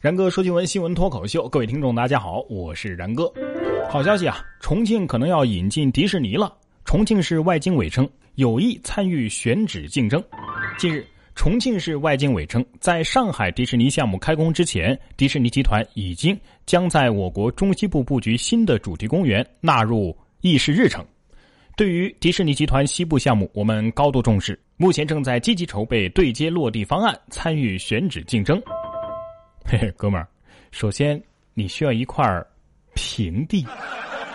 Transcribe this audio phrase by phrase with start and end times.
[0.00, 3.30] 然哥说新闻，新闻脱口秀，各位听众大家好，我是然哥。
[3.90, 6.56] 好消息啊，重庆可能要引进迪士尼了。
[6.86, 10.24] 重庆市外经委称有意参与选址竞争。
[10.78, 21.04] 近日，重庆市外经委称，在上海迪士尼项目开工之前，迪士尼集团已经将在我国中西部布局新的主题公园纳入议事日程。
[21.76, 28.58] 对于迪士尼集团西部项目，我们高度重视，目前正在积极筹备对接落地方案，参与选址竞争。
[29.70, 30.26] 嘿 嘿，哥们儿，
[30.72, 31.22] 首先
[31.54, 32.26] 你需要一块
[32.94, 33.64] 平地，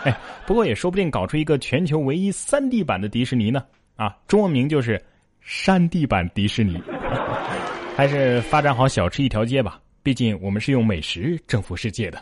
[0.06, 3.62] 哎，不过也说不定搞出一个全球唯一三 D 版的迪士尼呢。
[3.98, 5.02] 啊，中文名就是
[5.42, 6.82] 山地版迪士尼，
[7.98, 9.78] 还是发展好小吃一条街吧。
[10.02, 12.22] 毕竟我们是用美食征服世界的。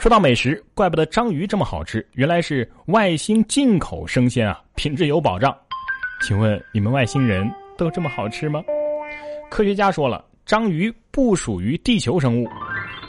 [0.00, 5.56] 说到美食，怪不得章鱼这么好吃，原来是外星进口生鲜啊，品质有保障。
[6.22, 8.60] 请问你们外星人都这么好吃吗？
[9.48, 10.24] 科学家说了。
[10.48, 12.48] 章鱼不属于地球生物。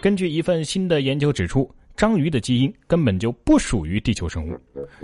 [0.01, 4.59] 根据一份新的研究指出，章鱼的基因根本就不属于地球生物。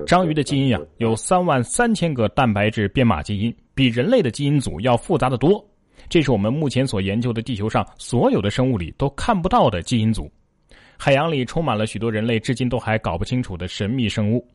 [0.06, 5.66] 章鱼的基因呀，有三万三千个蛋白质编码基因，比人类的基因组要复杂的多。
[6.10, 10.30] 这是我们目前所研究的地球上所有的生物里都看不到的基因组。
[10.98, 14.46] 海洋里充满了许多人类至今都还搞不清楚的神秘生物。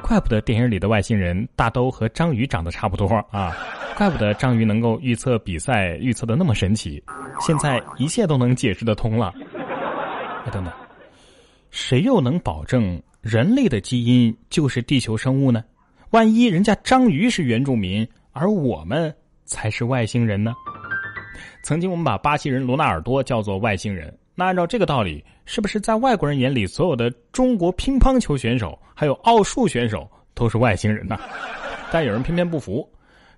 [0.00, 3.52] 怪不得电影里的外星人大都和章鱼长得差不多啊。
[3.98, 7.02] 怪不得章鱼能够预测比赛，预测的那么神奇。
[7.40, 9.34] 现在一切都能解释得通了。
[10.46, 10.72] 哎，等等，
[11.72, 15.64] 谁又能保证人类的基因就是地球生物呢？
[16.10, 19.12] 万一人家章鱼是原住民，而我们
[19.46, 20.54] 才是外星人呢？
[21.64, 31.18] 曾经我们把巴西人罗纳尔多叫做外星人，那按照这个道理，是不是在外国人眼里，所有的中国乒乓球选手还有奥数选手都是外星人呢？
[31.90, 32.88] 但有人偏偏不服。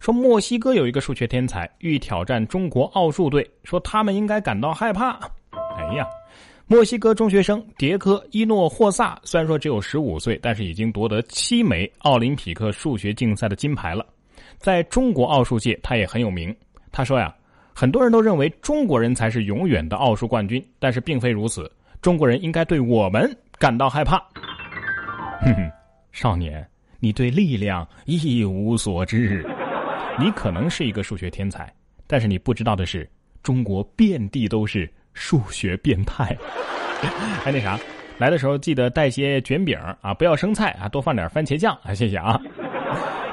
[0.00, 5.10] 说墨西哥有一个数学天才欲挑战中国奥数队，说他们应该感到害怕。
[5.76, 6.06] 哎呀，
[6.66, 14.04] 墨西哥中学生迭科伊诺霍萨虽然说只有十五岁，但是已经夺得七枚奥林匹克数学竞赛的金牌了。
[14.56, 16.54] 在中国奥数界，他也很有名。
[16.90, 17.34] 他说呀，
[17.74, 21.70] 很多人都认为中国人才是永远的奥数冠军，但是并非如此。
[22.00, 24.16] 中国人应该对我们感到害怕。
[25.42, 25.70] 哼哼，
[26.10, 26.66] 少年，
[27.00, 29.46] 你对力量一无所知。
[30.18, 31.72] 你可能是一个数学天才，
[32.06, 33.08] 但是你不知道的是，
[33.42, 36.36] 中国遍地都是数学变态。
[37.42, 37.78] 还 那啥，
[38.18, 42.40] 来的时候记得带些卷饼啊，不要生菜啊，多放点番茄酱啊，谢谢啊。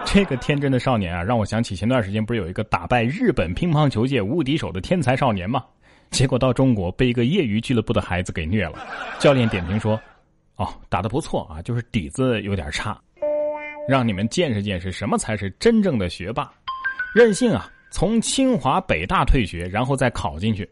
[0.05, 5.65] 这个天真的少年啊，让我想起前段时间不是有一个打败日本乒乓球界无敌手的天才少年吗？
[6.11, 8.79] 结果到中国被一个业余俱乐部的孩子给虐了。
[9.19, 9.99] 教练点评说
[10.55, 12.97] ：“哦，打得不错啊，就是底子有点差，
[13.87, 16.51] 让你们见识见识什么才是真正的学霸。”
[17.15, 17.71] 任性啊！
[17.89, 20.69] 从清华、北大退学，然后再考进去。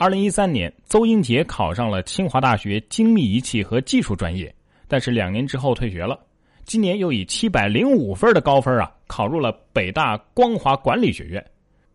[0.00, 4.52] 二零一三年，邹英杰考上了清华大学精密仪器和技术专业，
[4.88, 6.18] 但是两年之后退学了。
[6.64, 11.42] 今年又以七百零五分的高分啊，考入了北大光华管理学院。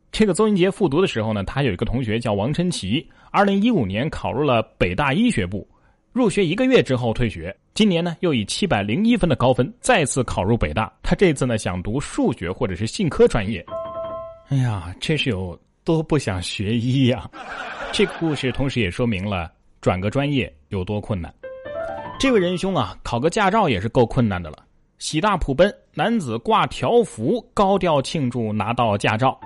[0.09, 5.67] 这个邹英杰复读的时候呢，他有一个同学叫王晨奇，二零一五年考入了北大医学部，
[6.15, 7.53] 入学一个月之后退学。
[7.73, 10.89] 今年呢，又以七百零一分的高分再次考入北大。
[11.03, 13.61] 他这次呢，想读数学或者是信科专业。
[14.47, 17.29] 哎呀，这是有多不想学医呀！
[17.91, 21.33] 这个故事同时也说明了转个专业有多困难。
[22.17, 24.59] 这位仁兄啊，考个驾照也是够困难的了。
[24.99, 29.37] 喜大普奔，男子挂条幅高调庆祝拿到驾照。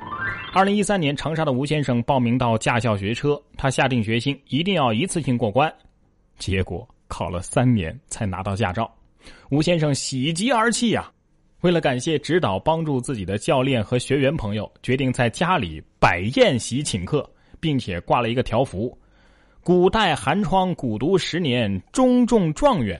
[0.53, 5.73] 二零一三年，长沙的吴先生报名到驾校学车，他下定决心一定要一次性过关，
[6.39, 6.87] 结果。
[7.11, 8.87] 考了三年才拿到驾照，
[9.49, 11.11] 吴先生喜极而泣呀！
[11.61, 17.27] 为了感谢指导帮助自己的教练和学员朋友，决定在家里摆宴席请客，
[17.59, 18.95] 并且挂了一个条幅
[19.63, 22.95] ：“古代寒窗苦读十年，中中状元；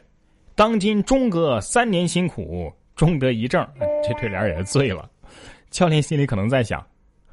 [0.55, 3.63] 当今钟哥三年辛苦，终得一证。”
[4.03, 5.07] 这对联也醉了。
[5.69, 6.83] 教练心里可能在想：“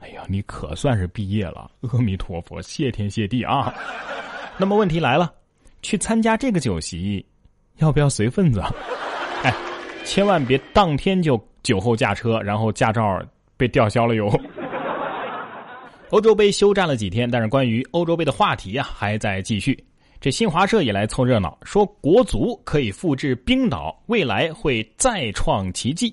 [0.00, 3.74] 哎呀，你可算是毕业了，阿弥陀佛，谢天谢地啊！”
[4.60, 5.32] 那么问题来了。
[5.86, 7.24] 去参加这个酒席，
[7.76, 8.60] 要不要随份子？
[9.44, 9.54] 哎，
[10.04, 13.22] 千万别当天就酒后驾车，然后驾照
[13.56, 14.28] 被吊销了哟。
[16.10, 19.78] 欧洲杯休战了几天，但是关于欧洲杯的话题啊还在继续。
[20.20, 26.12] 这新华社也来凑热闹，说国足可以复制冰岛，未来会再创奇迹。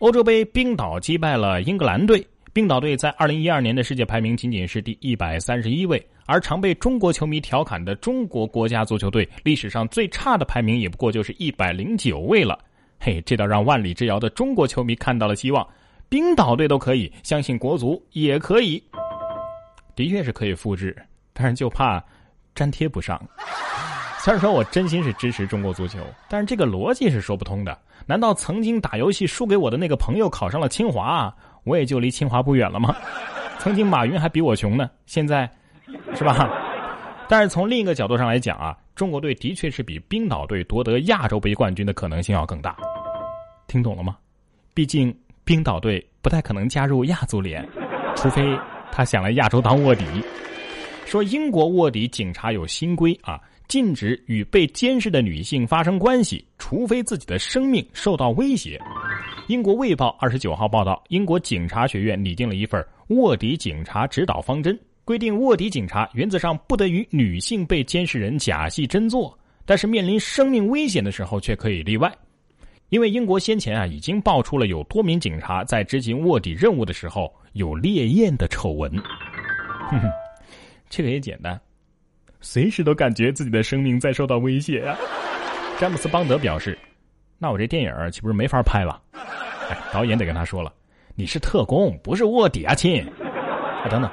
[0.00, 2.26] 欧洲杯，冰岛击败了英格兰队。
[2.52, 12.56] 冰岛队在二零一二年的世界排名仅仅是第一百三十一位，而常被中国球迷调侃的中国国家足球队历史上最差的排名也不过就是一百零九位了。
[13.00, 15.66] 嘿，这倒让万里之遥的中国球迷看到了希望，
[16.08, 18.80] 冰岛队都可以，相信国足也可以。
[19.96, 20.96] 的确是可以复制，
[21.32, 22.00] 但是就怕
[22.54, 23.20] 粘贴不上。
[24.20, 25.98] 虽然说我真心是支持中国足球，
[26.28, 27.76] 但是这个逻辑是说不通的。
[28.06, 31.34] 难道曾经打游戏输给我的那个朋友考上了清华，
[31.64, 32.94] 我也就离清华不远了吗？
[33.58, 35.50] 曾经马云还比我穷呢，现在
[36.14, 36.48] 是吧？
[37.28, 42.76] 但是从另一个角度上来讲啊，中国队的确是比冰岛队夺得亚洲杯冠军的可能性要更大。
[43.66, 44.16] 听懂了吗？
[44.74, 47.66] 毕竟冰岛队不太可能加入亚足联，
[48.16, 48.42] 除非
[48.90, 50.04] 他想来亚洲当卧底。
[51.06, 53.40] 说英国卧底警察有新规啊。
[53.68, 58.76] 禁止与被监视的女性发生关系，除非自己的生命受到威胁。
[59.46, 64.76] 英国《卫报》二十九号报道，英国警察学院拟定了一份卧底警察指导方针，
[65.10, 69.36] 规定卧底警察原则上不得与女性被监视人假戏真做，
[69.66, 72.08] 但是面临生命危险的时候却可以例外。
[72.90, 78.88] 因为英国先前啊已经爆出了有多名警察在执行卧底任务的时候有烈焰的丑闻。
[79.88, 80.08] 哼哼，
[80.88, 81.60] 这个也简单。
[82.40, 84.96] 随时都感觉自己的生命在受到威胁啊！
[85.80, 86.78] 詹姆斯·邦德表示
[87.36, 89.02] ：“那我这电影岂不是没法拍了？”
[89.68, 90.72] 哎，导演得跟他说了
[91.16, 93.04] ：“你是特工，不是卧底啊，亲！”
[93.82, 94.08] 啊，等等，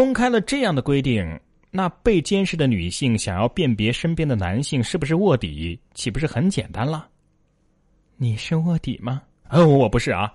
[0.00, 1.38] 公开了这样的规定，
[1.70, 7.06] 那被监视的女性想要辨别身边的男性是不是卧底，岂不是很简单了？
[8.16, 9.20] 你是卧底吗？
[9.50, 10.32] 哦，我不是啊。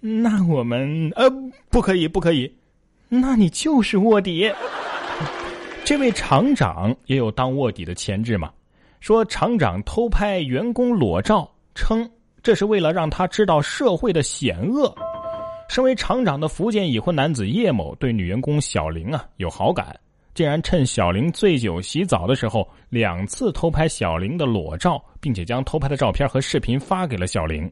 [0.00, 1.30] 那我们呃，
[1.70, 2.52] 不可以，不可以。
[3.08, 4.52] 那你就是卧底。
[5.84, 8.50] 这位厂长也有当卧底的潜质嘛？
[8.98, 12.10] 说厂长偷拍员工裸照，称
[12.42, 14.92] 这是为了让他知道社会的险恶。
[15.68, 19.98] 身为厂长的福建已婚男子叶某对女员工小玲啊有好感，
[20.34, 27.70] 竟然趁小玲醉酒洗澡的时候，两次偷拍小玲的裸照，并且将偷拍的照片和视频发给了小玲，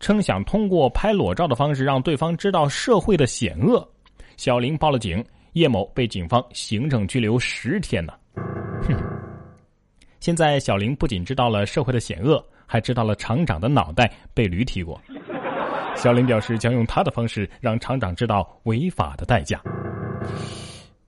[0.00, 3.86] 称想通过拍裸照的方式让对方知道社会的险恶。
[4.36, 5.24] 小玲报了警。
[5.52, 8.14] 叶某被警方行政拘留十天呢。
[8.88, 8.96] 哼！
[10.18, 14.98] 现在小玲不仅知道了社会的险恶，还知道了厂长的脑袋被驴踢过。
[15.94, 19.60] 小林表示将用他的方式让厂长知道违法的代价。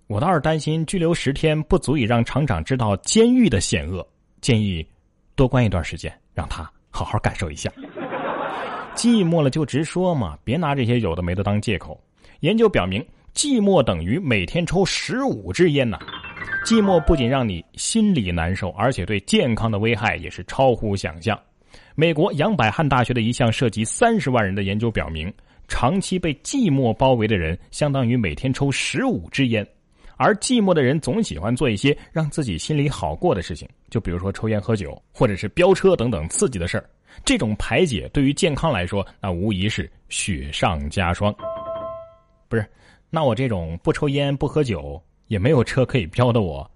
[0.06, 4.06] 我倒是担心拘留十天不足以让厂长知道监狱的险恶，
[4.40, 4.86] 建议
[5.34, 7.70] 多关一段时间，让他好好感受一下。
[8.94, 12.00] 寂寞了就直说嘛，别拿这些有的没的当借口。
[12.40, 13.04] 研究表明。
[13.34, 15.98] 寂寞等于每天抽十五支烟呐！
[16.64, 21.36] 寂寞不仅让你心里难受，而且对健康的危害也是超乎想象。
[21.94, 25.32] 美国杨百翰大学的一项涉及三十万人的研究表明，
[25.68, 29.66] 长期被寂寞包围的人，相当于每天抽十五支烟。
[30.16, 36.88] 而寂寞的人总喜欢做一些让自己心里好过的事情，就比如说抽烟、喝酒，或者是飙车等等刺激的事儿。
[37.24, 41.34] 这种排解对于健康来说，那无疑是雪上加霜。
[42.48, 42.64] 不是。
[43.10, 46.68] 那我这种不抽烟不喝酒也没有车可以飙的我，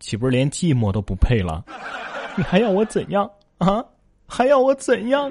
[0.00, 1.64] 岂不是连寂寞都不配了？
[2.36, 3.84] 你还要我怎样啊？
[4.34, 5.30] 还要我怎样？